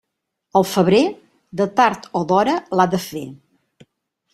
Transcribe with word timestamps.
El 0.59 0.65
febrer, 0.69 1.01
de 1.61 1.69
tard 1.83 2.09
o 2.21 2.25
d'hora 2.33 2.59
l'ha 2.79 2.91
de 2.97 3.05
fer. 3.09 3.27